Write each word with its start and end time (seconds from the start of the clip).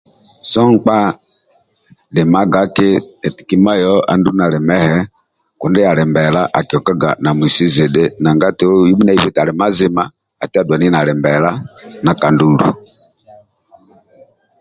So 0.51 0.59
nkpa 0.73 0.97
dimagaki 2.13 2.89
eti 3.27 3.41
kima 3.49 3.73
yoho 3.81 3.99
andulu 4.11 4.35
ndia 4.35 4.45
ali 4.49 4.59
mehe 4.69 4.97
kundi 5.59 5.79
ali 5.89 6.03
mbela 6.09 6.41
akiokaga 6.59 7.09
namuisi 7.21 7.65
zidhi 7.75 8.05
nanga 8.23 8.47
yabhi 8.49 9.03
na 9.05 9.11
ibi 9.15 9.27
eti 9.29 9.39
ali 9.41 9.53
mazima 9.61 10.03
ati 10.43 10.55
adulani 10.57 10.87
nali 10.93 11.13
mbela 11.19 11.49
ndia 12.01 12.19
kandulu 12.21 12.69